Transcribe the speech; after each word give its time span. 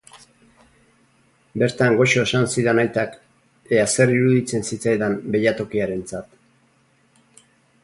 Bertan 1.63 1.97
Goxo 1.99 2.23
esan 2.29 2.47
zidan 2.55 2.81
aitak, 2.85 3.13
ea 3.79 3.83
zer 3.95 4.13
iruditzen 4.15 4.65
zitzaidan 4.73 5.19
beilatokiarentzat... 5.37 6.35